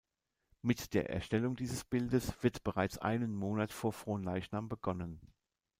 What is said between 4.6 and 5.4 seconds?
begonnen.